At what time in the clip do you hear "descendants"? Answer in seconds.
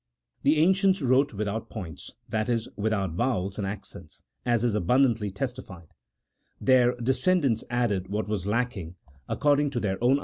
6.99-7.63